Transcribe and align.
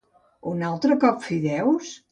Un 0.53 0.63
altre 0.71 0.97
cop 1.07 1.23
fideus? 1.29 1.95